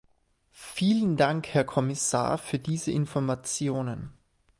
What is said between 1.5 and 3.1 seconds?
Kommissar für diese